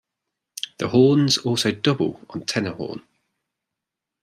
The 0.79 0.87
horns 0.87 1.37
also 1.37 1.71
double 1.71 2.19
on 2.31 2.43
tenor 2.47 2.73
horn. 2.73 3.03